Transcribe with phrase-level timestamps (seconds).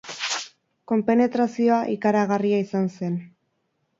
[0.91, 3.21] Konpenetrazioa ikaragarria izan zen.